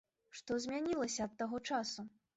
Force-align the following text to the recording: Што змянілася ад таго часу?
Што 0.37 0.57
змянілася 0.63 1.21
ад 1.29 1.37
таго 1.43 1.63
часу? 1.71 2.11